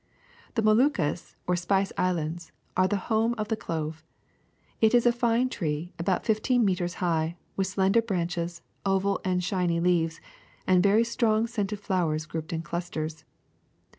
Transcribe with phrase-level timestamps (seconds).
[0.55, 4.03] ^^The Moluccas, or Spice Islands, are the home of the clove.
[4.81, 9.79] It is a fine tree, about fifteen meters high, with slender branches, oval and shiny
[9.79, 10.19] leaves,
[10.65, 13.25] and very strong scented flowers grouped in clusters.